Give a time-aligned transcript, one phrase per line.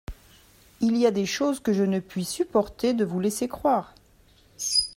[0.79, 3.93] Il y a des choses que je ne puis supporter de vous laisser croire.